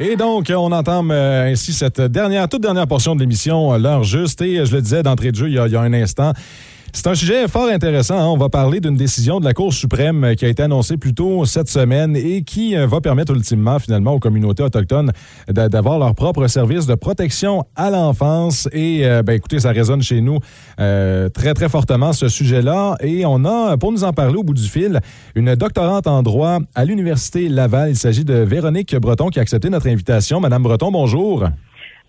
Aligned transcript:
Et 0.00 0.16
donc, 0.16 0.50
on 0.50 0.72
entame 0.72 1.10
euh, 1.10 1.52
ainsi 1.52 1.74
cette 1.74 2.00
dernière, 2.00 2.48
toute 2.48 2.62
dernière 2.62 2.86
portion 2.86 3.14
de 3.14 3.20
l'émission, 3.20 3.74
euh, 3.74 3.78
l'heure 3.78 4.04
juste. 4.04 4.40
Et 4.40 4.58
euh, 4.58 4.64
je 4.64 4.74
le 4.74 4.80
disais 4.80 5.02
d'entrée 5.02 5.32
de 5.32 5.36
jeu 5.36 5.48
il 5.48 5.54
y 5.54 5.58
a, 5.58 5.66
il 5.66 5.72
y 5.72 5.76
a 5.76 5.82
un 5.82 5.92
instant, 5.92 6.32
c'est 6.94 7.06
un 7.06 7.14
sujet 7.14 7.48
fort 7.48 7.68
intéressant. 7.68 8.18
hein. 8.18 8.26
On 8.26 8.36
va 8.36 8.48
parler 8.48 8.78
d'une 8.80 8.96
décision 8.96 9.40
de 9.40 9.44
la 9.44 9.54
Cour 9.54 9.72
suprême 9.72 10.34
qui 10.36 10.44
a 10.44 10.48
été 10.48 10.62
annoncée 10.62 10.96
plus 10.96 11.14
tôt 11.14 11.44
cette 11.46 11.68
semaine 11.68 12.14
et 12.16 12.42
qui 12.42 12.76
euh, 12.76 12.86
va 12.86 13.00
permettre 13.00 13.32
ultimement, 13.34 13.78
finalement, 13.78 14.12
aux 14.12 14.18
communautés 14.18 14.62
autochtones 14.62 15.10
d'a- 15.48 15.68
d'avoir 15.68 15.98
leur 15.98 16.14
propre 16.14 16.46
service 16.48 16.86
de 16.86 16.94
protection 16.94 17.64
à 17.76 17.90
l'enfance. 17.90 18.68
Et, 18.72 19.06
euh, 19.06 19.22
ben, 19.22 19.32
écoutez, 19.34 19.58
ça 19.60 19.70
résonne 19.72 20.02
chez 20.02 20.20
nous 20.20 20.38
euh, 20.80 21.28
très, 21.28 21.54
très 21.54 21.68
fortement, 21.68 22.12
ce 22.12 22.28
sujet-là. 22.28 22.96
Et 23.00 23.24
on 23.26 23.44
a, 23.44 23.76
pour 23.78 23.90
nous 23.92 24.04
en 24.04 24.12
parler 24.12 24.36
au 24.36 24.42
bout 24.42 24.54
du 24.54 24.68
fil, 24.68 25.00
une 25.34 25.54
doctorante 25.54 26.06
en 26.06 26.22
droit 26.22 26.58
à 26.74 26.84
l'Université 26.84 27.48
Laval. 27.48 27.90
Il 27.90 27.96
s'agit 27.96 28.24
de 28.24 28.34
Véronique 28.34 28.94
Breton 28.96 29.28
qui 29.28 29.38
a 29.38 29.42
accepté 29.42 29.70
notre 29.70 29.88
invitation. 29.88 30.40
Madame 30.40 30.62
Breton, 30.62 30.90
bonjour. 30.92 31.44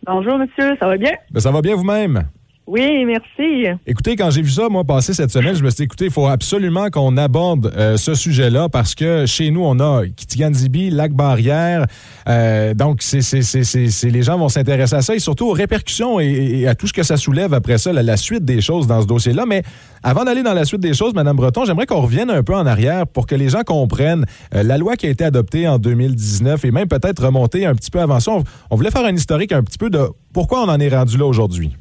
Bonjour, 0.06 0.38
monsieur, 0.38 0.76
ça 0.80 0.88
va 0.88 0.98
bien? 0.98 1.12
Ben, 1.32 1.40
ça 1.40 1.52
va 1.52 1.62
bien 1.62 1.76
vous-même? 1.76 2.24
Oui, 2.66 3.04
merci. 3.04 3.66
Écoutez, 3.86 4.16
quand 4.16 4.30
j'ai 4.30 4.42
vu 4.42 4.50
ça, 4.50 4.70
moi, 4.70 4.86
passer 4.86 5.14
cette 5.14 5.32
semaine, 5.32 5.54
je 5.54 5.64
me 5.64 5.70
suis 5.70 5.78
dit, 5.78 5.84
écoutez, 5.84 6.06
il 6.06 6.12
faut 6.12 6.28
absolument 6.28 6.90
qu'on 6.90 7.18
aborde 7.18 7.74
euh, 7.76 7.98
ce 7.98 8.16
sujet-là 8.16 8.70
parce 8.70 8.96
que 8.96 9.26
chez 9.26 9.52
nous, 9.52 9.66
on 9.66 9.82
a 9.82 10.06
Kitigan-Zibi, 10.06 10.90
Lac-Barrière. 10.90 11.86
Euh, 12.30 12.74
donc, 12.74 13.02
c'est, 13.02 13.22
c'est, 13.22 13.42
c'est, 13.42 14.10
les 14.10 14.22
gens 14.22 14.38
vont 14.38 14.48
s'intéresser 14.48 14.96
à 14.96 15.02
ça 15.02 15.14
et 15.14 15.20
surtout 15.20 15.50
aux 15.50 15.54
répercussions 15.54 16.22
et, 16.22 16.66
à 16.66 16.74
tout 16.74 16.88
ce 16.88 16.94
que 16.94 17.04
ça 17.04 17.18
soulève 17.18 17.54
après 17.54 17.78
ça, 17.78 17.92
la, 17.92 18.02
la 18.02 18.16
suite 18.16 18.46
des 18.46 18.62
choses 18.62 18.88
dans 18.88 19.02
ce 19.02 19.08
dossier-là. 19.08 19.46
Mais 19.46 19.64
avant 20.02 20.24
d'aller 20.24 20.42
dans 20.42 20.54
la 20.54 20.64
suite 20.64 20.82
des 20.82 20.94
choses, 20.94 21.14
Madame 21.14 21.36
Breton, 21.36 21.66
j'aimerais 21.66 21.86
qu'on 21.86 22.02
revienne 22.02 22.30
un 22.30 22.44
peu 22.44 22.56
en 22.56 22.66
arrière 22.66 23.08
pour 23.08 23.28
que 23.28 23.36
les 23.36 23.50
gens 23.50 23.64
comprennent 23.64 24.26
euh, 24.56 24.64
la 24.64 24.78
loi 24.78 24.96
qui 24.96 25.06
a 25.06 25.10
été 25.10 25.26
adoptée 25.26 25.68
en 25.68 25.80
2019 25.80 26.64
et 26.64 26.72
même 26.72 26.88
peut-être 26.88 27.26
remonter 27.26 27.66
un 27.66 27.76
petit 27.76 27.92
peu 27.92 28.00
avant 28.00 28.22
ça. 28.22 28.32
On 28.72 28.76
voulait 28.78 28.92
faire 28.92 29.06
un 29.06 29.14
historique 29.14 29.52
un 29.52 29.64
petit 29.64 29.78
peu 29.78 29.90
de 29.90 30.08
pourquoi 30.32 30.64
on 30.64 30.70
en 30.70 30.80
est 30.80 30.96
rendu 30.96 31.18
là 31.18 31.26
aujourd'hui. 31.26 31.74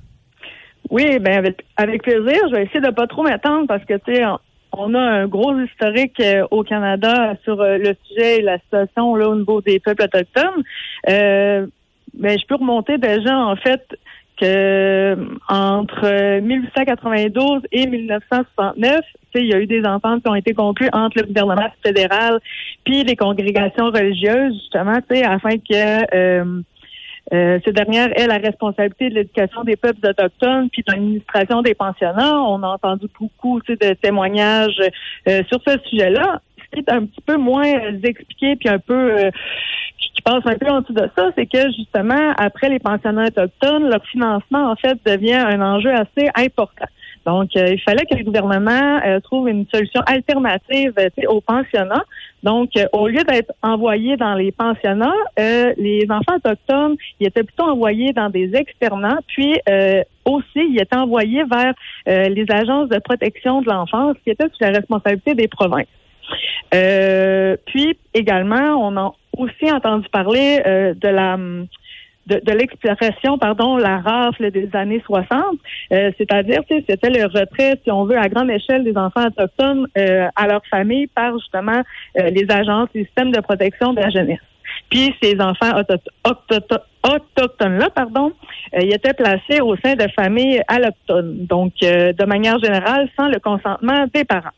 Oui, 0.92 1.18
ben 1.20 1.38
avec, 1.38 1.64
avec 1.78 2.02
plaisir. 2.02 2.38
Je 2.50 2.54
vais 2.54 2.64
essayer 2.64 2.82
de 2.82 2.90
pas 2.90 3.06
trop 3.06 3.22
m'attendre 3.22 3.66
parce 3.66 3.82
que, 3.86 3.94
tu 3.94 4.14
sais, 4.14 4.24
on, 4.72 4.92
a 4.92 5.00
un 5.00 5.26
gros 5.26 5.58
historique 5.58 6.20
euh, 6.20 6.46
au 6.50 6.64
Canada 6.64 7.34
sur 7.44 7.58
euh, 7.62 7.78
le 7.78 7.96
sujet 8.04 8.40
et 8.40 8.42
la 8.42 8.58
situation 8.58 9.16
là, 9.16 9.30
au 9.30 9.34
niveau 9.34 9.62
des 9.62 9.80
peuples 9.80 10.02
autochtones. 10.02 10.62
Euh, 11.08 11.66
mais 12.18 12.36
je 12.36 12.46
peux 12.46 12.56
remonter 12.56 12.98
déjà, 12.98 13.38
en 13.38 13.56
fait, 13.56 13.82
que 14.38 14.44
euh, 14.44 15.16
entre 15.48 16.04
euh, 16.04 16.42
1892 16.42 17.62
et 17.72 17.86
1969, 17.86 19.00
tu 19.00 19.18
sais, 19.32 19.44
il 19.46 19.48
y 19.48 19.54
a 19.54 19.60
eu 19.60 19.66
des 19.66 19.86
ententes 19.86 20.22
qui 20.22 20.28
ont 20.28 20.34
été 20.34 20.52
conclues 20.52 20.90
entre 20.92 21.20
le 21.20 21.26
gouvernement 21.28 21.70
fédéral 21.82 22.38
puis 22.84 23.02
les 23.02 23.16
congrégations 23.16 23.86
religieuses, 23.86 24.52
justement, 24.60 24.98
afin 25.24 25.56
que 25.56 26.62
euh, 27.32 27.58
ces 27.64 27.72
dernières 27.72 28.18
aient 28.18 28.26
la 28.26 28.38
responsabilité 28.38 29.08
de 29.08 29.14
l'éducation 29.14 29.62
des 29.64 29.76
peuples 29.76 30.06
autochtones 30.06 30.68
puis 30.70 30.82
de 30.86 30.92
l'administration 30.92 31.62
des 31.62 31.74
pensionnats. 31.74 32.40
On 32.42 32.62
a 32.62 32.68
entendu 32.68 33.06
beaucoup 33.18 33.60
de 33.60 33.94
témoignages 33.94 34.80
euh, 35.28 35.42
sur 35.48 35.60
ce 35.66 35.78
sujet-là. 35.88 36.40
Ce 36.58 36.70
qui 36.72 36.78
est 36.80 36.90
un 36.90 37.04
petit 37.06 37.20
peu 37.20 37.36
moins 37.36 37.66
euh, 37.66 37.98
expliqué 38.02 38.56
puis 38.56 38.68
un 38.68 38.78
peu 38.78 39.12
euh, 39.12 39.30
qui 40.14 40.22
passe 40.22 40.42
un 40.44 40.56
peu 40.56 40.68
en 40.68 40.80
dessous 40.80 40.92
de 40.92 41.08
ça, 41.16 41.30
c'est 41.36 41.46
que 41.46 41.70
justement, 41.76 42.32
après 42.36 42.68
les 42.68 42.78
pensionnats 42.78 43.26
autochtones, 43.26 43.88
leur 43.88 44.04
financement, 44.06 44.70
en 44.70 44.76
fait, 44.76 44.98
devient 45.06 45.34
un 45.34 45.60
enjeu 45.60 45.92
assez 45.92 46.28
important. 46.34 46.86
Donc, 47.24 47.50
euh, 47.56 47.68
il 47.68 47.80
fallait 47.80 48.04
que 48.04 48.16
le 48.16 48.24
gouvernement 48.24 49.00
euh, 49.06 49.20
trouve 49.20 49.48
une 49.48 49.64
solution 49.72 50.00
alternative 50.06 50.92
euh, 50.98 51.08
aux 51.28 51.40
pensionnats. 51.40 52.04
Donc, 52.42 52.70
euh, 52.76 52.86
au 52.92 53.06
lieu 53.06 53.22
d'être 53.22 53.52
envoyés 53.62 54.16
dans 54.16 54.34
les 54.34 54.50
pensionnats, 54.50 55.12
euh, 55.38 55.72
les 55.76 56.06
enfants 56.10 56.36
autochtones, 56.36 56.96
ils 57.20 57.28
étaient 57.28 57.44
plutôt 57.44 57.64
envoyés 57.64 58.12
dans 58.12 58.30
des 58.30 58.54
externats, 58.54 59.18
puis 59.28 59.60
euh, 59.68 60.02
aussi, 60.24 60.44
ils 60.56 60.80
étaient 60.80 60.96
envoyés 60.96 61.44
vers 61.44 61.74
euh, 62.08 62.28
les 62.28 62.46
agences 62.50 62.88
de 62.88 62.98
protection 62.98 63.62
de 63.62 63.68
l'enfance 63.68 64.16
qui 64.24 64.30
étaient 64.30 64.48
sous 64.48 64.62
la 64.62 64.70
responsabilité 64.70 65.34
des 65.34 65.48
provinces. 65.48 65.86
Euh, 66.74 67.56
puis 67.66 67.98
également, 68.14 68.76
on 68.76 68.96
a 68.96 69.12
aussi 69.36 69.70
entendu 69.70 70.08
parler 70.08 70.62
euh, 70.66 70.94
de 70.94 71.08
la 71.08 71.36
de, 72.26 72.40
de 72.44 72.52
l'expression, 72.52 73.38
pardon, 73.38 73.76
la 73.76 73.98
rafle 73.98 74.50
des 74.50 74.68
années 74.74 75.02
60, 75.04 75.28
euh, 75.92 76.10
c'est-à-dire, 76.18 76.62
c'était 76.68 77.10
le 77.10 77.24
retrait, 77.24 77.78
si 77.82 77.90
on 77.90 78.04
veut, 78.04 78.16
à 78.18 78.28
grande 78.28 78.50
échelle 78.50 78.84
des 78.84 78.96
enfants 78.96 79.26
autochtones 79.26 79.86
euh, 79.98 80.28
à 80.36 80.46
leur 80.46 80.62
famille 80.66 81.08
par 81.08 81.36
justement 81.38 81.82
euh, 82.18 82.30
les 82.30 82.46
agences, 82.50 82.88
les 82.94 83.04
systèmes 83.04 83.32
de 83.32 83.40
protection 83.40 83.92
de 83.92 84.00
la 84.00 84.10
jeunesse. 84.10 84.40
Puis 84.88 85.14
ces 85.22 85.40
enfants 85.40 85.76
auto- 85.76 85.94
octo- 86.24 86.78
autochtones-là, 87.02 87.90
pardon, 87.90 88.32
euh, 88.74 88.80
ils 88.82 88.94
étaient 88.94 89.14
placés 89.14 89.60
au 89.60 89.76
sein 89.76 89.94
de 89.94 90.06
familles 90.14 90.62
allochtones, 90.68 91.46
donc 91.46 91.72
euh, 91.82 92.12
de 92.12 92.24
manière 92.24 92.58
générale 92.58 93.08
sans 93.16 93.28
le 93.28 93.38
consentement 93.40 94.06
des 94.14 94.24
parents. 94.24 94.50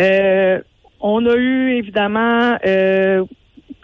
Euh, 0.00 0.60
on 1.00 1.26
a 1.26 1.34
eu 1.34 1.72
évidemment 1.72 2.56
euh, 2.66 3.24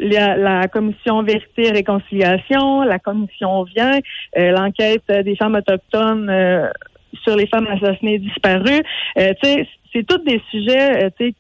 la, 0.02 0.36
la 0.36 0.68
commission 0.68 1.22
Vérité 1.22 1.68
et 1.68 1.70
Réconciliation, 1.70 2.82
la 2.82 2.98
commission 2.98 3.64
Vient, 3.64 3.98
euh, 4.38 4.50
l'enquête 4.50 5.06
des 5.06 5.36
femmes 5.36 5.54
autochtones 5.54 6.28
euh, 6.28 6.68
sur 7.22 7.36
les 7.36 7.46
femmes 7.46 7.66
assassinées 7.68 8.14
et 8.14 8.18
disparues. 8.18 8.82
Euh, 9.18 9.32
c'est 9.42 10.06
tous 10.06 10.18
des 10.24 10.40
sujets 10.50 11.10
qui 11.18 11.34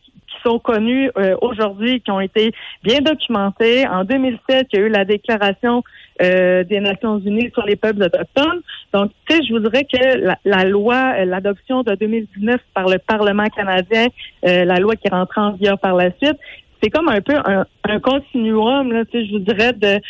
sont 0.44 0.58
connus 0.58 1.10
euh, 1.16 1.36
aujourd'hui, 1.40 2.00
qui 2.00 2.10
ont 2.10 2.20
été 2.20 2.52
bien 2.82 3.00
documentés. 3.00 3.86
En 3.86 4.04
2007, 4.04 4.68
il 4.72 4.78
y 4.78 4.82
a 4.82 4.86
eu 4.86 4.88
la 4.88 5.04
déclaration 5.04 5.82
euh, 6.20 6.64
des 6.64 6.80
Nations 6.80 7.18
Unies 7.18 7.50
sur 7.52 7.64
les 7.64 7.76
peuples 7.76 8.02
autochtones. 8.02 8.60
Donc, 8.92 9.12
je 9.28 9.52
vous 9.52 9.60
dirais 9.60 9.84
que 9.84 10.18
la, 10.18 10.38
la 10.44 10.64
loi, 10.64 11.24
l'adoption 11.24 11.82
de 11.82 11.94
2019 11.94 12.60
par 12.74 12.88
le 12.88 12.98
Parlement 12.98 13.46
canadien, 13.46 14.06
la 14.42 14.78
loi 14.78 14.96
qui 14.96 15.06
est 15.06 15.14
rentrée 15.14 15.40
en 15.40 15.52
vigueur 15.52 15.78
par 15.78 15.94
la 15.94 16.10
suite, 16.20 16.38
c'est 16.82 16.90
comme 16.90 17.08
un 17.08 17.20
peu 17.20 17.34
un, 17.36 17.64
un 17.84 18.00
continuum, 18.00 18.92
là, 18.92 19.04
je 19.12 19.32
vous 19.32 19.38
dirais, 19.38 19.72
de 19.72 20.00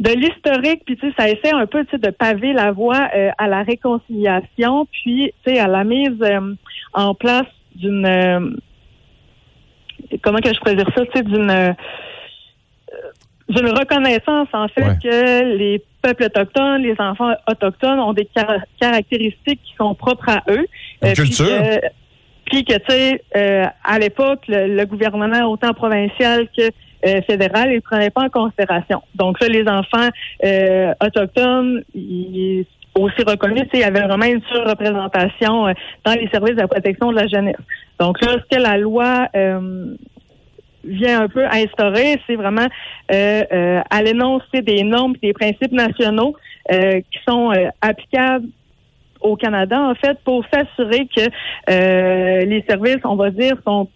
de 0.00 0.10
l'historique, 0.12 0.82
puis 0.86 0.96
tu 0.96 1.08
sais, 1.08 1.14
ça 1.18 1.28
essaie 1.28 1.52
un 1.52 1.66
peu 1.66 1.84
tu 1.84 1.90
sais, 1.90 1.98
de 1.98 2.10
paver 2.10 2.52
la 2.52 2.70
voie 2.70 3.08
euh, 3.16 3.30
à 3.36 3.48
la 3.48 3.64
réconciliation, 3.64 4.86
puis 4.92 5.32
tu 5.44 5.52
sais, 5.52 5.58
à 5.58 5.66
la 5.66 5.82
mise 5.82 6.22
euh, 6.22 6.54
en 6.92 7.14
place 7.14 7.46
d'une 7.74 8.06
euh, 8.06 8.50
comment 10.22 10.38
que 10.38 10.54
je 10.54 10.58
pourrais 10.60 10.76
dire 10.76 10.88
ça, 10.94 11.04
tu 11.06 11.10
sais, 11.16 11.22
d'une 11.24 11.74
d'une 13.48 13.68
reconnaissance 13.70 14.48
en 14.52 14.68
fait 14.68 14.82
Ouais. 14.84 14.98
que 15.02 15.56
les 15.56 15.82
peuples 16.02 16.24
autochtones, 16.24 16.82
les 16.82 16.94
enfants 16.98 17.32
autochtones 17.50 17.98
ont 17.98 18.12
des 18.12 18.26
car- 18.26 18.60
caractéristiques 18.80 19.60
qui 19.64 19.74
sont 19.76 19.94
propres 19.94 20.28
à 20.28 20.42
eux. 20.50 20.66
Une 21.02 21.12
puis 21.14 21.30
Puis 22.50 22.64
que, 22.64 22.74
tu 22.74 22.84
sais, 22.88 23.22
euh, 23.36 23.64
à 23.84 23.98
l'époque, 23.98 24.40
le, 24.48 24.74
le 24.74 24.86
gouvernement, 24.86 25.50
autant 25.50 25.74
provincial 25.74 26.48
que 26.56 26.70
euh, 27.06 27.22
fédéral, 27.22 27.70
il 27.70 27.76
ne 27.76 27.80
prenait 27.80 28.10
pas 28.10 28.22
en 28.22 28.28
considération. 28.28 29.02
Donc 29.14 29.40
là, 29.40 29.48
les 29.48 29.68
enfants 29.68 30.08
euh, 30.44 30.92
autochtones, 31.00 31.82
ils 31.94 32.64
aussi 32.94 33.22
reconnus, 33.26 33.64
il 33.72 33.80
y 33.80 33.84
avait 33.84 34.02
vraiment 34.02 34.24
une 34.24 34.42
surreprésentation 34.50 35.68
euh, 35.68 35.72
dans 36.04 36.14
les 36.14 36.28
services 36.28 36.56
de 36.56 36.62
la 36.62 36.68
protection 36.68 37.12
de 37.12 37.16
la 37.16 37.26
jeunesse. 37.26 37.56
Donc 38.00 38.20
là, 38.24 38.32
ce 38.32 38.56
que 38.56 38.60
la 38.60 38.76
loi 38.76 39.28
euh, 39.36 39.94
vient 40.84 41.22
un 41.22 41.28
peu 41.28 41.44
instaurer, 41.46 42.20
c'est 42.26 42.36
vraiment 42.36 42.66
euh, 43.12 43.42
euh, 43.52 43.80
à 43.90 44.02
l'énoncer 44.02 44.62
des 44.62 44.82
normes 44.82 45.14
et 45.22 45.28
des 45.28 45.32
principes 45.32 45.72
nationaux 45.72 46.34
euh, 46.72 47.00
qui 47.00 47.18
sont 47.28 47.52
euh, 47.52 47.68
applicables 47.80 48.46
au 49.20 49.36
Canada, 49.36 49.80
en 49.80 49.94
fait, 49.94 50.18
pour 50.24 50.44
s'assurer 50.52 51.06
que 51.14 51.22
euh, 51.70 52.44
les 52.44 52.64
services, 52.68 53.00
on 53.04 53.16
va 53.16 53.30
dire, 53.30 53.56
sont, 53.64 53.88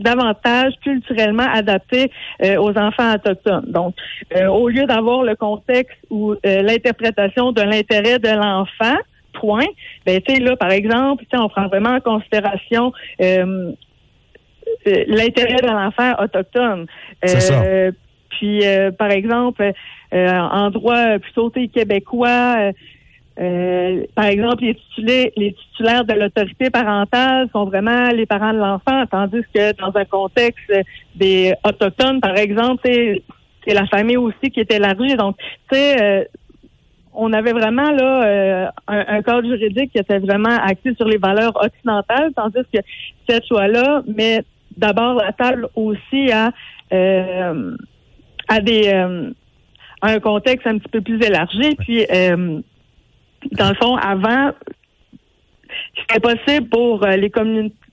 davantage 0.00 0.72
culturellement 0.82 1.46
adaptés 1.52 2.10
euh, 2.42 2.56
aux 2.56 2.76
enfants 2.76 3.14
autochtones. 3.14 3.66
Donc, 3.68 3.94
euh, 4.34 4.48
au 4.48 4.68
lieu 4.68 4.86
d'avoir 4.86 5.22
le 5.22 5.36
contexte 5.36 5.96
ou 6.10 6.32
euh, 6.32 6.62
l'interprétation 6.62 7.52
de 7.52 7.62
l'intérêt 7.62 8.18
de 8.18 8.28
l'enfant, 8.28 8.96
point, 9.34 9.66
ben 10.04 10.20
tu 10.20 10.34
sais 10.34 10.40
là, 10.40 10.56
par 10.56 10.72
exemple, 10.72 11.22
tu 11.30 11.36
sais, 11.36 11.40
on 11.40 11.48
prend 11.48 11.68
vraiment 11.68 11.90
en 11.90 12.00
considération 12.00 12.92
l'intérêt 14.84 15.60
de 15.62 15.70
l'enfant 15.70 16.12
autochtone. 16.20 16.86
Ça. 17.24 17.92
Puis, 18.38 18.66
euh, 18.66 18.90
par 18.90 19.10
exemple, 19.10 19.72
euh, 20.12 20.28
en 20.28 20.70
droit 20.70 21.18
plutôt 21.18 21.50
québécois, 21.50 22.72
euh, 23.40 23.42
euh, 23.42 24.04
par 24.14 24.26
exemple, 24.26 24.62
les 24.62 24.74
titulaires, 24.74 25.30
les 25.36 25.52
titulaires 25.52 26.04
de 26.04 26.12
l'autorité 26.14 26.70
parentale 26.70 27.48
sont 27.52 27.64
vraiment 27.64 28.10
les 28.10 28.26
parents 28.26 28.52
de 28.52 28.58
l'enfant, 28.58 29.04
tandis 29.10 29.42
que 29.54 29.76
dans 29.76 29.92
un 29.98 30.04
contexte 30.04 30.72
des 31.14 31.52
autochtones, 31.64 32.20
par 32.20 32.36
exemple, 32.36 32.80
c'est 32.84 33.74
la 33.74 33.86
famille 33.86 34.16
aussi 34.16 34.50
qui 34.50 34.60
est 34.60 34.72
élargie. 34.72 35.16
Donc, 35.16 35.36
tu 35.38 35.76
sais, 35.76 36.02
euh, 36.02 36.24
on 37.12 37.32
avait 37.32 37.52
vraiment 37.52 37.90
là 37.90 38.24
euh, 38.24 38.66
un, 38.88 39.22
un 39.26 39.42
juridique 39.42 39.92
qui 39.92 39.98
était 39.98 40.18
vraiment 40.18 40.56
axé 40.62 40.94
sur 40.94 41.06
les 41.06 41.18
valeurs 41.18 41.56
occidentales, 41.56 42.32
tandis 42.34 42.62
que 42.72 42.80
cette 43.28 43.48
loi-là 43.48 44.02
met 44.06 44.42
d'abord 44.76 45.14
la 45.14 45.32
table 45.32 45.68
aussi 45.74 46.30
à 46.32 46.50
euh, 46.92 47.76
à 48.48 48.60
des 48.60 48.88
à 50.02 50.08
un 50.08 50.20
contexte 50.20 50.66
un 50.66 50.78
petit 50.78 50.90
peu 50.90 51.00
plus 51.00 51.20
élargi. 51.22 51.74
Puis, 51.76 52.04
dans 53.52 53.68
le 53.68 53.74
fond, 53.74 53.96
avant, 53.96 54.52
c'était 55.98 56.20
possible 56.20 56.68
pour 56.68 57.04
les 57.06 57.30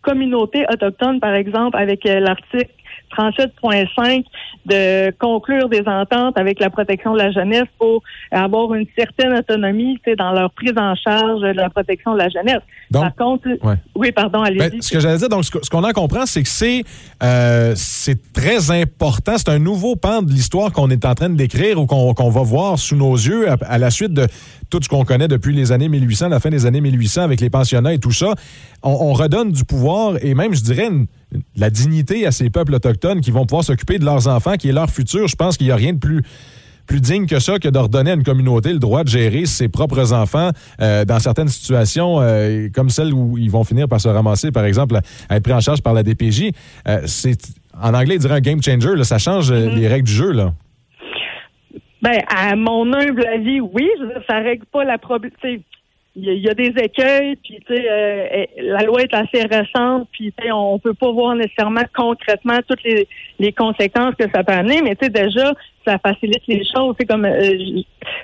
communautés 0.01 0.65
autochtones, 0.71 1.19
par 1.19 1.33
exemple, 1.33 1.77
avec 1.77 2.03
l'article 2.05 2.71
37.5 3.17 4.23
de 4.65 5.11
conclure 5.17 5.69
des 5.69 5.83
ententes 5.85 6.37
avec 6.37 6.59
la 6.59 6.69
protection 6.69 7.13
de 7.13 7.17
la 7.17 7.31
jeunesse 7.31 7.67
pour 7.77 8.03
avoir 8.31 8.73
une 8.73 8.85
certaine 8.97 9.33
autonomie 9.33 9.99
dans 10.17 10.31
leur 10.31 10.51
prise 10.51 10.73
en 10.77 10.95
charge 10.95 11.41
de 11.41 11.47
la 11.47 11.69
protection 11.69 12.13
de 12.13 12.19
la 12.19 12.29
jeunesse. 12.29 12.61
Par 12.91 13.15
contre, 13.15 13.47
oui, 13.95 14.11
pardon, 14.11 14.41
allez-y. 14.41 14.69
Ben, 14.69 14.81
ce 14.81 14.91
que 14.91 14.99
j'allais 14.99 15.17
dire, 15.17 15.29
donc, 15.29 15.45
ce 15.45 15.69
qu'on 15.69 15.83
en 15.83 15.91
comprend, 15.91 16.25
c'est 16.25 16.43
que 16.43 16.49
c'est 16.49 16.83
euh, 17.23 17.73
c'est 17.75 18.33
très 18.33 18.71
important. 18.71 19.37
C'est 19.37 19.49
un 19.49 19.59
nouveau 19.59 19.95
pan 19.95 20.21
de 20.21 20.31
l'histoire 20.31 20.71
qu'on 20.71 20.89
est 20.89 21.05
en 21.05 21.15
train 21.15 21.29
de 21.29 21.35
décrire 21.35 21.79
ou 21.79 21.85
qu'on 21.85 22.29
va 22.29 22.41
voir 22.41 22.77
sous 22.77 22.95
nos 22.95 23.15
yeux 23.15 23.47
à, 23.49 23.77
la 23.77 23.89
suite 23.89 24.13
de 24.13 24.27
tout 24.69 24.79
ce 24.81 24.89
qu'on 24.89 25.05
connaît 25.05 25.27
depuis 25.27 25.53
les 25.55 25.71
années 25.71 25.89
1800, 25.89 26.29
la 26.29 26.39
fin 26.39 26.49
des 26.49 26.65
années 26.65 26.81
1800 26.81 27.21
avec 27.21 27.41
les 27.41 27.49
pensionnats 27.49 27.93
et 27.93 27.99
tout 27.99 28.11
ça. 28.11 28.33
On, 28.83 28.91
on 28.91 29.13
redonne 29.13 29.51
du 29.51 29.63
pouvoir 29.63 30.15
et 30.21 30.33
même, 30.33 30.53
je 30.53 30.61
dirais, 30.61 30.87
une, 30.87 31.07
la 31.55 31.69
dignité 31.69 32.25
à 32.25 32.31
ces 32.31 32.49
peuples 32.49 32.73
autochtones 32.75 33.21
qui 33.21 33.31
vont 33.31 33.45
pouvoir 33.45 33.63
s'occuper 33.63 33.99
de 33.99 34.05
leurs 34.05 34.27
enfants, 34.27 34.55
qui 34.55 34.69
est 34.69 34.73
leur 34.73 34.89
futur. 34.89 35.27
Je 35.27 35.35
pense 35.35 35.57
qu'il 35.57 35.67
n'y 35.67 35.71
a 35.71 35.75
rien 35.75 35.93
de 35.93 35.99
plus 35.99 36.23
plus 36.87 36.99
digne 36.99 37.25
que 37.25 37.39
ça 37.39 37.57
que 37.57 37.69
de 37.69 37.77
redonner 37.77 38.11
à 38.11 38.13
une 38.15 38.23
communauté 38.23 38.73
le 38.73 38.79
droit 38.79 39.03
de 39.03 39.07
gérer 39.07 39.45
ses 39.45 39.69
propres 39.69 40.11
enfants 40.11 40.49
euh, 40.81 41.05
dans 41.05 41.19
certaines 41.19 41.47
situations 41.47 42.19
euh, 42.19 42.67
comme 42.73 42.89
celle 42.89 43.13
où 43.13 43.37
ils 43.37 43.49
vont 43.49 43.63
finir 43.63 43.87
par 43.87 44.01
se 44.01 44.09
ramasser, 44.09 44.51
par 44.51 44.65
exemple, 44.65 44.99
à 45.29 45.37
être 45.37 45.43
pris 45.43 45.53
en 45.53 45.61
charge 45.61 45.81
par 45.81 45.93
la 45.93 46.03
DPJ. 46.03 46.51
Euh, 46.87 47.01
c'est 47.05 47.37
en 47.81 47.93
anglais, 47.93 48.15
il 48.15 48.19
dirait 48.19 48.35
un 48.35 48.41
game 48.41 48.61
changer. 48.61 48.95
Là, 48.95 49.05
ça 49.05 49.19
change 49.19 49.53
mm-hmm. 49.53 49.75
les 49.75 49.87
règles 49.87 50.07
du 50.07 50.13
jeu. 50.13 50.31
Là. 50.31 50.53
Ben, 52.01 52.19
à 52.27 52.55
mon 52.55 52.91
humble 52.93 53.25
avis, 53.25 53.61
oui. 53.61 53.87
Ça 54.27 54.39
règle 54.39 54.65
pas 54.65 54.83
la 54.83 54.97
problématique 54.97 55.65
il 56.13 56.25
y, 56.25 56.49
a 56.49 56.53
des 56.53 56.73
écueils, 56.77 57.37
puis 57.37 57.59
tu 57.65 57.73
sais, 57.73 57.85
euh, 57.89 58.45
la 58.57 58.83
loi 58.83 59.01
est 59.01 59.13
assez 59.13 59.43
récente, 59.43 60.09
puis 60.11 60.33
tu 60.37 60.43
sais, 60.43 60.51
on 60.51 60.77
peut 60.77 60.93
pas 60.93 61.09
voir 61.09 61.35
nécessairement 61.35 61.85
concrètement 61.95 62.59
toutes 62.67 62.83
les, 62.83 63.07
les 63.39 63.53
conséquences 63.53 64.15
que 64.15 64.25
ça 64.33 64.43
peut 64.43 64.51
amener, 64.51 64.81
mais 64.81 64.95
tu 64.97 65.05
sais, 65.05 65.09
déjà, 65.09 65.53
ça 65.87 65.97
facilite 65.99 66.45
les 66.47 66.63
choses. 66.65 66.95
C'est 66.99 67.05
comme, 67.05 67.23
euh, 67.23 67.81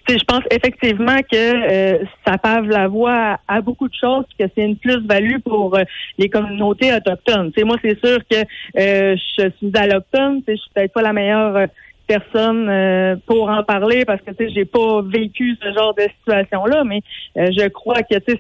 je 0.10 0.24
pense 0.25 0.42
effectivement 0.51 1.19
que 1.31 1.36
euh, 1.36 2.04
ça 2.25 2.38
pave 2.38 2.68
la 2.68 2.89
voie 2.89 3.39
à, 3.48 3.62
beaucoup 3.62 3.88
de 3.88 3.95
choses, 3.95 4.25
que 4.38 4.45
c'est 4.54 4.63
une 4.63 4.75
plus-value 4.75 5.39
pour 5.45 5.78
les 6.18 6.28
communautés 6.28 6.94
autochtones. 6.94 7.54
Tu 7.54 7.62
sais, 7.62 7.66
moi, 7.66 7.78
c'est 7.81 7.98
sûr 8.06 8.19
que 8.30 8.38
je 8.75 9.50
suis 9.57 9.72
alloctone, 9.75 10.42
je 10.45 10.56
suis 10.56 10.69
peut-être 10.75 10.92
pas 10.92 11.01
la 11.01 11.13
meilleure 11.13 11.68
personne 12.07 12.68
euh, 12.69 13.15
pour 13.25 13.50
en 13.50 13.63
parler 13.63 14.06
parce 14.06 14.21
que 14.21 14.31
tu 14.31 14.48
sais 14.48 14.54
j'ai 14.54 14.65
pas 14.65 15.01
vécu 15.01 15.56
ce 15.62 15.74
genre 15.74 15.94
de 15.94 16.04
situation 16.19 16.65
là 16.65 16.83
mais 16.83 17.01
euh, 17.38 17.48
je 17.57 17.68
crois 17.68 18.01
que 18.01 18.18
tu 18.18 18.39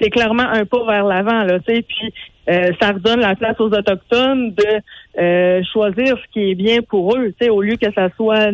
c'est 0.00 0.10
clairement 0.10 0.42
un 0.42 0.66
pas 0.66 0.84
vers 0.84 1.04
l'avant 1.04 1.44
là 1.44 1.58
tu 1.60 1.74
sais 1.74 1.82
puis 1.82 2.12
euh, 2.48 2.72
ça 2.80 2.92
redonne 2.92 3.20
la 3.20 3.34
place 3.34 3.58
aux 3.60 3.70
autochtones 3.70 4.54
de 4.54 5.62
choisir 5.72 6.16
ce 6.18 6.32
qui 6.32 6.50
est 6.50 6.54
bien 6.54 6.82
pour 6.82 7.16
eux 7.16 7.28
tu 7.38 7.46
sais 7.46 7.50
au 7.50 7.62
lieu 7.62 7.76
que 7.76 7.92
ça 7.94 8.08
soit 8.16 8.50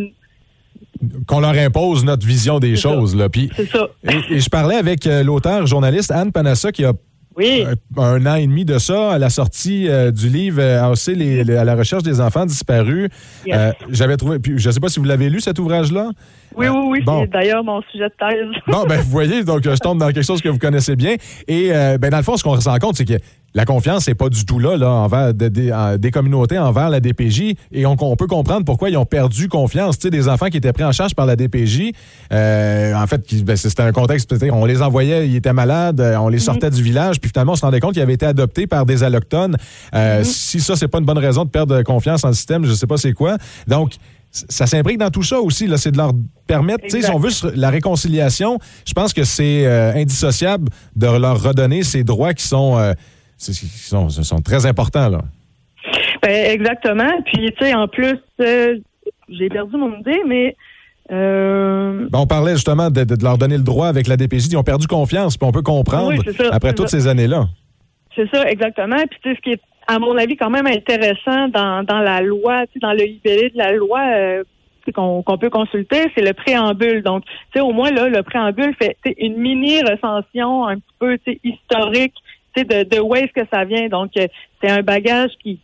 qu'on 1.26 1.40
leur 1.40 1.56
impose 1.58 2.04
notre 2.04 2.26
vision 2.26 2.60
des 2.60 2.76
choses 2.76 3.16
là 3.16 3.28
puis 3.28 3.50
c'est 3.56 3.66
ça. 3.66 3.88
et, 4.04 4.38
je 4.38 4.48
parlais 4.48 4.76
avec 4.76 5.04
l'auteur 5.06 5.66
journaliste 5.66 6.10
Anne 6.10 6.30
Panassa 6.30 6.70
qui 6.70 6.84
a 6.84 6.92
oui. 7.36 7.64
Un, 7.96 8.26
an 8.26 8.34
et 8.34 8.46
demi 8.46 8.64
de 8.64 8.78
ça, 8.78 9.12
à 9.12 9.18
la 9.18 9.30
sortie 9.30 9.88
euh, 9.88 10.10
du 10.10 10.28
livre 10.28 10.60
euh, 10.60 10.94
les, 11.08 11.56
à 11.56 11.64
la 11.64 11.74
recherche 11.74 12.02
des 12.02 12.20
enfants 12.20 12.46
disparus. 12.46 13.08
Euh, 13.48 13.72
j'avais 13.88 14.16
trouvé, 14.16 14.38
puis 14.38 14.58
je 14.58 14.68
ne 14.68 14.72
sais 14.72 14.80
pas 14.80 14.88
si 14.88 14.98
vous 14.98 15.04
l'avez 15.04 15.30
lu 15.30 15.40
cet 15.40 15.58
ouvrage-là. 15.58 16.10
Oui, 16.56 16.66
oui, 16.68 16.78
oui. 16.90 17.04
C'est 17.06 17.30
d'ailleurs 17.30 17.64
mon 17.64 17.80
sujet 17.90 18.08
de 18.08 18.14
thèse. 18.18 18.62
bon, 18.66 18.84
ben 18.84 19.00
vous 19.00 19.10
voyez, 19.10 19.44
donc 19.44 19.62
je 19.64 19.76
tombe 19.76 19.98
dans 19.98 20.08
quelque 20.08 20.22
chose 20.22 20.42
que 20.42 20.48
vous 20.48 20.58
connaissez 20.58 20.96
bien. 20.96 21.16
Et 21.48 21.70
ben 21.98 22.10
dans 22.10 22.18
le 22.18 22.22
fond, 22.22 22.36
ce 22.36 22.42
qu'on 22.42 22.60
se 22.60 22.68
rend 22.68 22.78
compte, 22.78 22.96
c'est 22.96 23.06
que 23.06 23.18
la 23.54 23.64
confiance 23.64 24.08
n'est 24.08 24.14
pas 24.14 24.28
du 24.28 24.44
tout 24.44 24.58
là, 24.58 24.76
là 24.76 24.88
envers 24.88 25.34
des 25.34 26.10
communautés 26.10 26.58
envers 26.58 26.88
la 26.88 27.00
DPJ. 27.00 27.54
Et 27.72 27.86
on, 27.86 27.96
peut 27.96 28.26
comprendre 28.26 28.64
pourquoi 28.64 28.90
ils 28.90 28.96
ont 28.96 29.04
perdu 29.04 29.48
confiance. 29.48 29.98
Tu 29.98 30.04
sais, 30.04 30.10
des 30.10 30.28
enfants 30.28 30.46
qui 30.46 30.56
étaient 30.56 30.72
pris 30.72 30.84
en 30.84 30.92
charge 30.92 31.14
par 31.14 31.26
la 31.26 31.36
DPJ, 31.36 31.92
euh, 32.32 32.94
en 32.94 33.06
fait, 33.06 33.22
ben, 33.44 33.56
c'était 33.56 33.82
un 33.82 33.92
contexte, 33.92 34.34
on 34.52 34.64
les 34.64 34.82
envoyait, 34.82 35.28
ils 35.28 35.36
étaient 35.36 35.52
malades, 35.52 36.00
euh, 36.00 36.16
on 36.16 36.28
les 36.28 36.38
mhm. 36.38 36.42
sortait 36.42 36.70
du 36.70 36.82
village, 36.82 37.20
puis 37.20 37.30
finalement, 37.30 37.52
on 37.52 37.56
se 37.56 37.62
rendait 37.62 37.80
compte 37.80 37.92
qu'ils 37.92 38.02
avaient 38.02 38.14
été 38.14 38.26
adoptés 38.26 38.66
par 38.66 38.86
des 38.86 39.02
allochtones. 39.02 39.56
Euh, 39.94 40.18
mhm. 40.18 40.24
Si 40.24 40.60
ça, 40.60 40.76
c'est 40.76 40.88
pas 40.88 40.98
une 40.98 41.04
bonne 41.04 41.18
raison 41.18 41.44
de 41.44 41.50
perdre 41.50 41.82
confiance 41.82 42.24
en 42.24 42.28
le 42.28 42.34
système, 42.34 42.64
je 42.64 42.72
sais 42.72 42.86
pas 42.86 42.96
c'est 42.96 43.12
quoi. 43.12 43.36
Donc, 43.66 43.94
ça 44.30 44.66
s'imbrique 44.66 44.96
dans 44.96 45.10
tout 45.10 45.22
ça 45.22 45.38
aussi. 45.40 45.66
Là, 45.66 45.76
c'est 45.76 45.90
de 45.90 45.98
leur 45.98 46.12
permettre, 46.46 46.84
si 46.88 47.04
on 47.10 47.18
veut 47.18 47.30
la 47.54 47.68
réconciliation, 47.68 48.58
je 48.86 48.94
pense 48.94 49.12
que 49.12 49.24
c'est 49.24 49.66
indissociable 49.94 50.70
de 50.96 51.06
leur 51.06 51.42
redonner 51.42 51.82
ces 51.82 52.02
droits 52.02 52.32
qui 52.32 52.46
sont 52.46 52.94
sont, 53.42 54.08
sont 54.08 54.40
très 54.40 54.66
importants, 54.66 55.08
là. 55.08 55.22
Ben, 56.22 56.52
exactement. 56.52 57.20
Puis, 57.24 57.50
tu 57.58 57.64
sais, 57.64 57.74
en 57.74 57.88
plus, 57.88 58.18
euh, 58.40 58.78
j'ai 59.28 59.48
perdu 59.48 59.76
mon 59.76 59.98
idée, 59.98 60.20
mais. 60.26 60.56
Euh, 61.10 62.06
ben, 62.10 62.20
on 62.20 62.26
parlait 62.26 62.52
justement 62.52 62.90
de, 62.90 63.04
leur 63.22 63.38
donner 63.38 63.56
le 63.56 63.64
droit 63.64 63.88
avec 63.88 64.06
la 64.06 64.16
DPJ. 64.16 64.46
Ils 64.52 64.56
ont 64.56 64.62
perdu 64.62 64.86
confiance, 64.86 65.36
puis 65.36 65.46
on 65.46 65.52
peut 65.52 65.62
comprendre 65.62 66.22
après 66.52 66.74
toutes 66.74 66.88
ces 66.88 67.08
années-là. 67.08 67.48
C'est 68.14 68.28
ça, 68.32 68.48
exactement. 68.48 68.96
Puis, 69.10 69.18
tu 69.22 69.30
sais, 69.30 69.36
ce 69.36 69.40
qui 69.40 69.50
est, 69.52 69.60
à 69.88 69.98
mon 69.98 70.16
avis, 70.16 70.36
quand 70.36 70.50
même 70.50 70.66
intéressant 70.66 71.48
dans, 71.48 71.82
dans 71.82 71.98
la 71.98 72.20
loi, 72.20 72.64
dans 72.80 72.92
le 72.92 73.02
libellé 73.02 73.50
de 73.50 73.58
la 73.58 73.72
loi, 73.72 74.00
euh, 74.14 74.44
qu'on 74.94 75.38
peut 75.40 75.50
consulter, 75.50 76.10
c'est 76.14 76.22
le 76.22 76.34
préambule. 76.34 77.02
Donc, 77.02 77.24
tu 77.24 77.30
sais, 77.54 77.60
au 77.60 77.72
moins, 77.72 77.90
là, 77.90 78.08
le 78.08 78.22
préambule 78.22 78.74
fait 78.80 78.96
une 79.18 79.38
mini-recension 79.38 80.66
un 80.66 80.76
petit 80.76 80.94
peu 80.98 81.18
historique 81.42 82.14
de, 82.56 82.84
de 82.84 83.00
où 83.00 83.14
est-ce 83.14 83.32
que 83.32 83.46
ça 83.52 83.64
vient. 83.64 83.88
Donc, 83.88 84.10
euh, 84.16 84.26
c'est 84.60 84.70
un 84.70 84.82
bagage 84.82 85.30
qui 85.42 85.58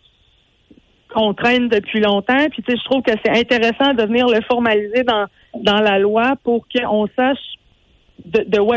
qu'on 1.12 1.32
traîne 1.32 1.69
depuis 1.69 2.00
longtemps. 2.00 2.49
Puis, 2.50 2.62
tu 2.62 2.73
sais, 2.73 2.79
je 2.79 2.85
trouve 2.85 3.02
que 3.02 3.12
c'est 3.25 3.31
intéressant 3.31 3.94
de 3.94 4.02
venir 4.02 4.26
le 4.26 4.43
formaliser 4.43 5.05
dans, 5.05 5.26
dans 5.55 5.81
la 5.81 5.99
loi 5.99 6.35
pour 6.44 6.67
qu'on 6.69 7.08
sache 7.17 7.38
de, 8.26 8.44
de 8.46 8.58
où, 8.61 8.75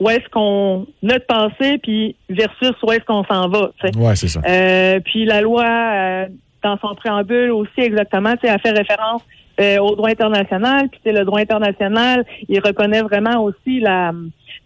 où 0.00 0.10
est-ce 0.10 0.28
qu'on 0.30 0.86
notre 1.02 1.26
passé, 1.26 1.78
puis 1.78 2.16
versus 2.28 2.74
où 2.82 2.92
est-ce 2.92 3.04
qu'on 3.04 3.24
s'en 3.24 3.48
va. 3.48 3.70
Oui, 3.96 4.14
c'est 4.16 4.28
ça. 4.28 4.40
Euh, 4.46 5.00
puis 5.00 5.24
la 5.24 5.40
loi, 5.40 5.64
euh, 5.64 6.26
dans 6.62 6.76
son 6.78 6.94
préambule 6.94 7.50
aussi 7.52 7.80
exactement, 7.80 8.34
tu 8.34 8.46
sais, 8.46 8.50
a 8.50 8.58
fait 8.58 8.72
référence 8.72 9.22
au 9.80 9.96
droit 9.96 10.10
international. 10.10 10.88
Puis 10.90 11.12
le 11.12 11.24
droit 11.24 11.40
international, 11.40 12.24
il 12.48 12.60
reconnaît 12.60 13.02
vraiment 13.02 13.42
aussi 13.42 13.80
la, 13.80 14.12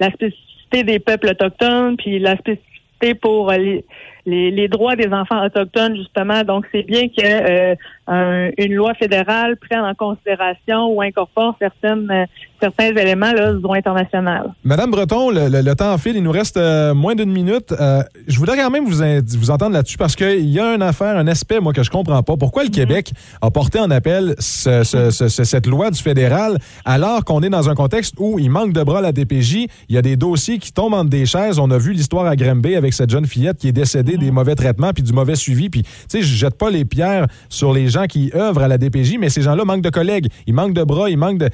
la 0.01 0.11
spécificité 0.11 0.52
des 0.73 0.99
peuples 0.99 1.29
autochtones, 1.29 1.97
puis 1.97 2.19
la 2.19 2.37
spécificité 2.37 3.15
pour 3.15 3.51
les, 3.53 3.85
les, 4.27 4.69
droits 4.69 4.97
des 4.97 5.13
enfants 5.13 5.45
autochtones, 5.45 5.97
justement. 5.97 6.43
Donc, 6.43 6.67
c'est 6.73 6.85
bien 6.85 7.09
que 7.09 7.77
euh, 8.09 8.51
une 8.59 8.75
loi 8.75 8.95
fédérale 8.95 9.57
prenne 9.57 9.85
en 9.85 9.95
considération 9.95 10.93
ou 10.93 11.01
incorpore 11.03 11.55
certaines, 11.61 12.11
euh, 12.11 12.25
certains 12.61 12.97
éléments 12.97 13.33
là, 13.33 13.53
du 13.53 13.63
droit 13.63 13.77
international. 13.77 14.53
Madame 14.65 14.91
Breton, 14.91 15.31
le, 15.31 15.75
temps 15.75 15.97
file, 15.99 16.17
il 16.17 16.23
nous 16.25 16.33
reste 16.33 16.57
euh, 16.57 16.95
moins 16.95 17.15
d'une 17.15 17.31
minute. 17.31 17.73
je 18.27 18.39
voudrais 18.39 18.57
quand 18.57 18.71
même 18.71 18.87
vous, 18.87 19.05
vous 19.39 19.51
entendre 19.51 19.75
là-dessus 19.75 19.99
parce 19.99 20.17
qu'il 20.17 20.49
y 20.49 20.59
a 20.59 20.75
une 20.75 20.83
affaire, 20.83 21.17
un 21.17 21.29
aspect, 21.29 21.61
moi, 21.61 21.73
que 21.73 21.85
je 21.85 21.91
comprends 21.91 22.25
pas. 22.25 22.37
Pourquoi 22.37 22.65
le 22.65 22.71
mhm. 22.71 22.75
Québec 22.75 23.13
a 23.41 23.53
porté 23.53 23.79
en 23.79 23.91
appel 23.91 24.35
cette 24.39 25.67
loi 25.67 25.93
du 25.93 26.03
fédéral 26.03 26.59
alors 26.85 27.25
qu'on 27.25 27.41
est 27.43 27.51
dans 27.51 27.71
un 27.71 27.77
contexte 27.77 28.15
où 28.19 28.41
il 28.41 28.51
manque 28.51 28.73
de 28.73 28.83
bras 28.83 28.99
à 28.99 29.03
la 29.03 29.13
DPJ, 29.13 29.69
il 29.89 29.95
y 29.95 29.97
a 29.97 30.03
des 30.03 30.17
dossiers 30.17 30.59
qui 30.59 30.73
tombent 30.73 30.95
entre 30.95 31.11
des 31.11 31.25
chaises. 31.25 31.61
On 31.61 31.71
a 31.71 31.79
vu 31.79 31.93
l'histoire 31.93 32.27
à 32.27 32.35
Grimby 32.35 32.75
avec 32.75 32.95
cette 32.95 33.11
jeune 33.11 33.27
fillette 33.27 33.59
qui 33.59 33.69
est 33.69 33.73
décédée 33.73 34.17
des 34.17 34.33
mauvais 34.33 34.57
traitements 34.57 34.93
puis 34.93 35.05
du 35.05 35.13
mauvais 35.13 35.37
suivi. 35.37 35.71
Puis, 35.71 35.85
tu 35.85 35.91
sais, 36.09 36.23
je 36.23 36.35
jette 36.35 36.59
pas 36.59 36.71
les 36.71 36.85
pierres 36.85 37.27
sur 37.49 37.73
les 37.73 37.92
gens 37.93 38.07
qui 38.07 38.31
œuvrent 38.35 38.63
à 38.63 38.69
la 38.69 38.79
DPJ, 38.79 39.17
mais 39.19 39.29
ces 39.29 39.43
gens-là 39.43 39.65
manquent 39.65 39.83
de 39.83 39.91
collègues, 39.91 40.29
ils 40.47 40.55
manquent 40.55 40.75
de 40.75 40.85
bras, 40.85 41.09
ils 41.09 41.19
manquent 41.19 41.39
de. 41.39 41.49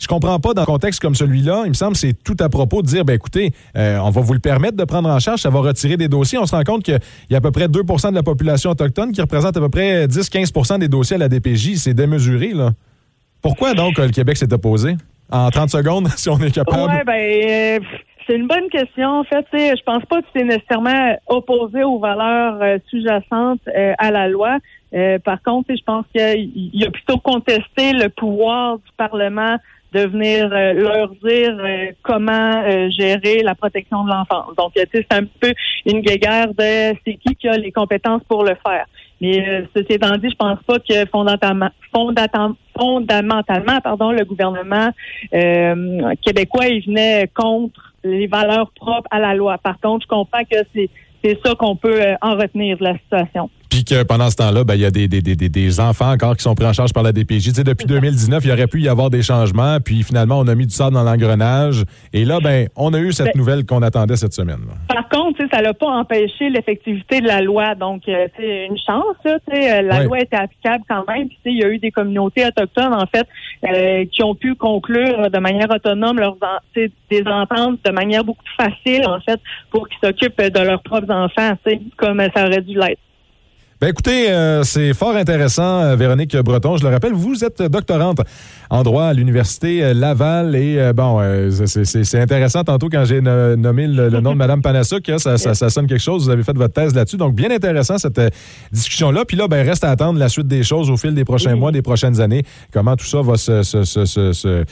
Je 0.00 0.08
comprends 0.08 0.40
pas 0.40 0.52
dans 0.52 0.62
un 0.62 0.64
contexte 0.64 1.00
comme 1.00 1.14
celui-là. 1.14 1.62
Il 1.64 1.68
me 1.68 1.74
semble 1.74 1.92
que 1.92 1.98
c'est 1.98 2.24
tout 2.24 2.36
à 2.40 2.48
propos 2.48 2.82
de 2.82 2.88
dire, 2.88 3.04
ben 3.04 3.14
écoutez, 3.14 3.52
euh, 3.76 3.98
on 3.98 4.10
va 4.10 4.20
vous 4.20 4.32
le 4.32 4.40
permettre 4.40 4.76
de 4.76 4.82
prendre 4.82 5.08
en 5.08 5.20
charge, 5.20 5.40
ça 5.40 5.50
va 5.50 5.60
retirer 5.60 5.96
des 5.96 6.08
dossiers. 6.08 6.38
On 6.38 6.46
se 6.46 6.56
rend 6.56 6.64
compte 6.64 6.82
qu'il 6.82 6.98
y 7.30 7.34
a 7.34 7.38
à 7.38 7.40
peu 7.40 7.52
près 7.52 7.68
2% 7.68 8.10
de 8.10 8.14
la 8.16 8.24
population 8.24 8.70
autochtone 8.70 9.12
qui 9.12 9.20
représente 9.20 9.56
à 9.56 9.60
peu 9.60 9.68
près 9.68 10.08
10-15% 10.08 10.80
des 10.80 10.88
dossiers 10.88 11.14
à 11.14 11.18
la 11.20 11.28
DPJ. 11.28 11.76
C'est 11.76 11.94
démesuré, 11.94 12.52
là. 12.52 12.72
Pourquoi 13.42 13.74
donc 13.74 13.98
le 13.98 14.08
Québec 14.08 14.36
s'est 14.36 14.52
opposé? 14.52 14.96
En 15.30 15.50
30 15.50 15.70
secondes, 15.70 16.08
si 16.16 16.28
on 16.28 16.38
est 16.38 16.52
capable. 16.52 16.92
Oui, 16.92 17.04
ben, 17.06 17.12
euh, 17.12 17.78
c'est 18.26 18.36
une 18.36 18.46
bonne 18.46 18.68
question. 18.70 19.20
En 19.20 19.24
fait, 19.24 19.44
je 19.52 19.82
pense 19.84 20.04
pas 20.04 20.22
que 20.22 20.28
c'est 20.34 20.44
nécessairement 20.44 21.16
opposé 21.26 21.82
aux 21.82 21.98
valeurs 21.98 22.58
euh, 22.62 22.78
sous-jacentes 22.88 23.60
euh, 23.76 23.94
à 23.98 24.10
la 24.10 24.28
loi. 24.28 24.58
Euh, 24.94 25.18
par 25.18 25.42
contre, 25.42 25.74
je 25.74 25.82
pense 25.84 26.04
qu'il 26.14 26.84
a 26.86 26.90
plutôt 26.90 27.18
contesté 27.18 27.92
le 27.92 28.08
pouvoir 28.08 28.76
du 28.76 28.90
Parlement 28.96 29.56
de 29.92 30.00
venir 30.06 30.48
leur 30.48 31.10
dire 31.22 31.54
comment 32.00 32.62
gérer 32.88 33.42
la 33.42 33.54
protection 33.54 34.04
de 34.04 34.08
l'enfance. 34.08 34.56
Donc, 34.56 34.72
c'est 34.74 35.12
un 35.12 35.24
peu 35.24 35.52
une 35.84 36.00
guéguerre 36.00 36.48
de 36.54 36.96
c'est 37.04 37.14
qui 37.16 37.36
qui 37.36 37.46
a 37.46 37.58
les 37.58 37.72
compétences 37.72 38.22
pour 38.26 38.42
le 38.42 38.56
faire. 38.66 38.86
Mais 39.20 39.66
ceci 39.76 39.92
étant 39.92 40.16
dit, 40.16 40.30
je 40.30 40.34
pense 40.34 40.58
pas 40.66 40.78
que 40.78 41.04
fondamentalement, 41.10 41.68
fondamentalement, 41.94 43.80
pardon, 43.84 44.12
le 44.12 44.24
gouvernement 44.24 44.88
québécois 45.30 46.68
il 46.68 46.86
venait 46.86 47.28
contre 47.34 47.92
les 48.02 48.26
valeurs 48.28 48.70
propres 48.74 49.08
à 49.10 49.20
la 49.20 49.34
loi. 49.34 49.58
Par 49.58 49.78
contre, 49.78 50.04
je 50.04 50.08
comprends 50.08 50.44
que 50.50 50.56
c'est 50.74 51.38
ça 51.44 51.54
qu'on 51.54 51.76
peut 51.76 52.00
en 52.22 52.36
retenir 52.36 52.78
de 52.78 52.84
la 52.84 52.94
situation. 52.94 53.50
Puis 53.72 53.84
que 53.84 54.02
pendant 54.02 54.28
ce 54.28 54.36
temps-là, 54.36 54.64
ben, 54.64 54.74
il 54.74 54.82
y 54.82 54.84
a 54.84 54.90
des, 54.90 55.08
des, 55.08 55.22
des, 55.22 55.34
des, 55.34 55.80
enfants 55.80 56.12
encore 56.12 56.36
qui 56.36 56.42
sont 56.42 56.54
pris 56.54 56.66
en 56.66 56.74
charge 56.74 56.92
par 56.92 57.02
la 57.02 57.10
DPJ. 57.10 57.44
Tu 57.44 57.50
sais, 57.52 57.64
depuis 57.64 57.86
2019, 57.86 58.44
il 58.44 58.52
aurait 58.52 58.66
pu 58.66 58.82
y 58.82 58.88
avoir 58.88 59.08
des 59.08 59.22
changements. 59.22 59.78
Puis 59.82 60.02
finalement, 60.02 60.38
on 60.40 60.46
a 60.46 60.54
mis 60.54 60.66
du 60.66 60.74
sable 60.74 60.92
dans 60.92 61.02
l'engrenage. 61.02 61.82
Et 62.12 62.26
là, 62.26 62.38
ben, 62.38 62.68
on 62.76 62.92
a 62.92 62.98
eu 62.98 63.12
cette 63.12 63.28
ben, 63.28 63.38
nouvelle 63.38 63.64
qu'on 63.64 63.80
attendait 63.80 64.16
cette 64.16 64.34
semaine. 64.34 64.60
Par 64.88 65.08
contre, 65.08 65.40
ça 65.50 65.62
n'a 65.62 65.72
pas 65.72 65.86
empêché 65.86 66.50
l'effectivité 66.50 67.22
de 67.22 67.26
la 67.26 67.40
loi. 67.40 67.74
Donc, 67.74 68.02
c'est 68.04 68.40
euh, 68.40 68.66
une 68.68 68.76
chance. 68.76 69.16
Là, 69.24 69.38
euh, 69.54 69.80
la 69.80 70.04
loi 70.04 70.20
était 70.20 70.36
applicable 70.36 70.84
quand 70.86 71.06
même. 71.08 71.28
Puis, 71.28 71.38
il 71.46 71.58
y 71.62 71.64
a 71.64 71.68
eu 71.70 71.78
des 71.78 71.90
communautés 71.90 72.44
autochtones, 72.44 72.92
en 72.92 73.06
fait, 73.06 73.26
euh, 73.66 74.04
qui 74.12 74.22
ont 74.22 74.34
pu 74.34 74.54
conclure 74.54 75.30
de 75.30 75.38
manière 75.38 75.70
autonome 75.70 76.18
leurs 76.18 76.36
des 76.76 77.24
ententes 77.24 77.78
de 77.86 77.90
manière 77.90 78.22
beaucoup 78.22 78.44
plus 78.44 78.66
facile, 78.66 79.06
en 79.06 79.20
fait, 79.20 79.40
pour 79.70 79.88
qu'ils 79.88 79.98
s'occupent 80.04 80.42
de 80.42 80.60
leurs 80.60 80.82
propres 80.82 81.10
enfants, 81.10 81.54
comme 81.96 82.20
ça 82.36 82.46
aurait 82.46 82.60
dû 82.60 82.74
l'être. 82.78 83.00
Ben 83.82 83.88
écoutez, 83.88 84.30
euh, 84.30 84.62
c'est 84.62 84.94
fort 84.94 85.16
intéressant, 85.16 85.80
euh, 85.80 85.96
Véronique 85.96 86.36
Breton. 86.36 86.76
Je 86.76 86.84
le 86.84 86.90
rappelle, 86.90 87.14
vous 87.14 87.42
êtes 87.42 87.60
doctorante 87.62 88.20
en 88.70 88.84
droit 88.84 89.06
à 89.06 89.12
l'Université 89.12 89.82
euh, 89.82 89.92
Laval 89.92 90.54
et 90.54 90.92
bon, 90.92 91.20
c'est 91.50 92.20
intéressant 92.20 92.62
tantôt 92.62 92.88
quand 92.88 93.04
j'ai 93.04 93.20
nommé 93.20 93.88
le, 93.88 94.08
nom 94.20 94.34
de 94.34 94.36
Mme 94.36 94.62
Panasuk, 94.62 95.10
ça, 95.18 95.36
ça, 95.36 95.68
sonne 95.68 95.88
quelque 95.88 95.98
chose. 95.98 96.26
Vous 96.26 96.30
avez 96.30 96.44
fait 96.44 96.56
votre 96.56 96.74
thèse 96.74 96.94
là-dessus. 96.94 97.16
Donc, 97.16 97.34
bien 97.34 97.50
intéressant 97.50 97.98
cette 97.98 98.20
discussion-là. 98.70 99.24
Puis 99.24 99.36
là, 99.36 99.48
ben, 99.48 99.66
reste 99.66 99.82
à 99.82 99.90
attendre 99.90 100.16
la 100.16 100.28
suite 100.28 100.46
des 100.46 100.62
choses 100.62 100.88
au 100.88 100.96
fil 100.96 101.12
des 101.12 101.24
prochains 101.24 101.56
mois, 101.56 101.72
des 101.72 101.82
prochaines 101.82 102.20
années, 102.20 102.44
comment 102.72 102.94
tout 102.94 103.06
ça 103.06 103.20
va 103.20 103.36
se, 103.36 103.64
se, 103.64 103.82
se 103.82 104.04
se 104.32 104.64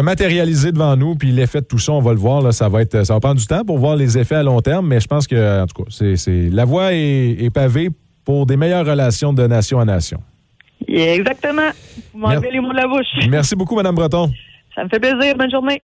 matérialiser 0.00 0.72
devant 0.72 0.96
nous, 0.96 1.14
puis 1.14 1.30
l'effet 1.30 1.60
de 1.60 1.66
tout 1.66 1.78
ça, 1.78 1.92
on 1.92 2.00
va 2.00 2.12
le 2.12 2.18
voir, 2.18 2.40
là, 2.42 2.52
ça 2.52 2.68
va 2.68 2.82
être, 2.82 3.04
ça 3.04 3.14
va 3.14 3.20
prendre 3.20 3.40
du 3.40 3.46
temps 3.46 3.64
pour 3.64 3.78
voir 3.78 3.96
les 3.96 4.18
effets 4.18 4.36
à 4.36 4.42
long 4.42 4.60
terme, 4.60 4.86
mais 4.86 5.00
je 5.00 5.06
pense 5.06 5.26
que, 5.26 5.62
en 5.62 5.66
tout 5.66 5.84
cas, 5.84 5.90
c'est, 5.90 6.50
la 6.50 6.64
voie 6.64 6.92
est, 6.92 7.52
pavée 7.52 7.90
pour 8.24 8.46
des 8.46 8.56
meilleures 8.56 8.86
relations 8.86 9.32
de 9.32 9.46
nation 9.46 9.80
à 9.80 9.84
nation. 9.84 10.20
Exactement. 10.88 11.70
Vous 12.12 12.20
m'enlevez 12.20 12.50
les 12.50 12.60
mots 12.60 12.72
de 12.72 12.76
la 12.76 12.86
bouche. 12.86 13.26
Merci 13.28 13.54
beaucoup, 13.54 13.76
Mme 13.76 13.94
Breton. 13.94 14.30
Ça 14.74 14.84
me 14.84 14.88
fait 14.88 14.98
plaisir. 14.98 15.36
Bonne 15.36 15.50
journée. 15.50 15.82